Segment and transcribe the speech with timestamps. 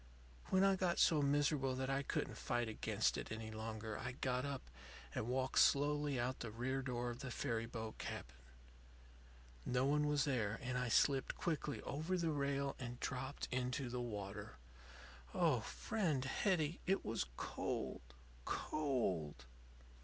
[0.49, 4.45] "When I got so miserable that I couldn't fight against it any longer, I got
[4.45, 4.63] up
[5.13, 8.33] and walked slowly out the rear door of the ferry boat cabin.
[9.63, 14.01] No one was there, and I slipped quickly over the rail and dropped into the
[14.01, 14.55] water.
[15.35, 18.01] Oh, friend Hetty, it was cold,
[18.43, 19.45] cold!